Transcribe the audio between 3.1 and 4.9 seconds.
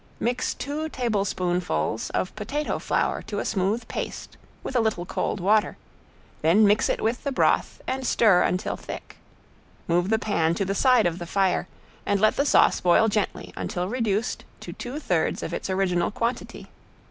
to a smooth paste with a